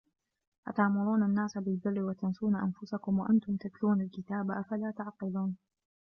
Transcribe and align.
أَتَأْمُرُونَ 0.67 1.23
النَّاسَ 1.23 1.57
بِالْبِرِّ 1.57 2.01
وَتَنْسَوْنَ 2.03 2.55
أَنْفُسَكُمْ 2.55 3.19
وَأَنْتُمْ 3.19 3.57
تَتْلُونَ 3.57 4.01
الْكِتَابَ 4.01 4.51
ۚ 4.51 4.55
أَفَلَا 4.57 4.93
تَعْقِلُونَ 4.97 5.57